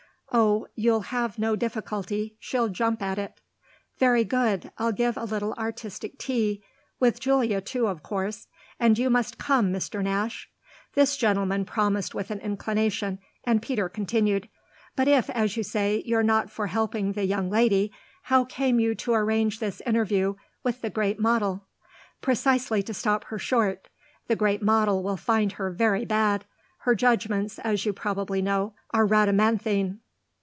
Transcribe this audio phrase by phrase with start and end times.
[0.33, 2.37] "Oh you'll have no difficulty.
[2.39, 3.41] She'll jump at it!"
[3.97, 4.71] "Very good.
[4.77, 6.63] I'll give a little artistic tea
[7.01, 8.47] with Julia too of course.
[8.79, 10.01] And you must come, Mr.
[10.01, 10.49] Nash."
[10.93, 14.47] This gentleman promised with an inclination, and Peter continued:
[14.95, 17.91] "But if, as you say, you're not for helping the young lady,
[18.23, 21.67] how came you to arrange this interview with the great model?"
[22.21, 23.89] "Precisely to stop her short.
[24.29, 26.45] The great model will find her very bad.
[26.83, 29.97] Her judgements, as you probably know, are Rhadamanthine."